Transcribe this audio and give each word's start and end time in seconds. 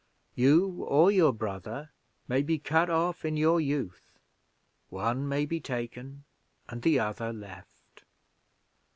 You 0.33 0.83
or 0.85 1.11
your 1.11 1.31
brother 1.31 1.91
may 2.27 2.41
be 2.41 2.57
cut 2.57 2.89
off 2.89 3.23
in 3.23 3.37
your 3.37 3.61
youth; 3.61 4.17
one 4.89 5.29
may 5.29 5.45
be 5.45 5.59
taken, 5.59 6.23
and 6.67 6.81
the 6.81 6.97
other 6.99 7.31
left. 7.31 8.03